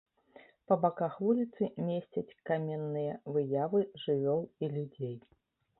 [0.71, 5.17] Па баках вуліцы месцяць каменныя выявы жывёл і людзей.